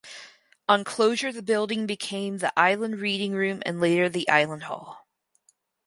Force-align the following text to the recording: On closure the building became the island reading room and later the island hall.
On 0.67 0.83
closure 0.83 1.31
the 1.31 1.43
building 1.43 1.85
became 1.85 2.39
the 2.39 2.51
island 2.59 3.01
reading 3.01 3.33
room 3.33 3.61
and 3.67 3.79
later 3.79 4.09
the 4.09 4.27
island 4.29 4.63
hall. 4.63 5.05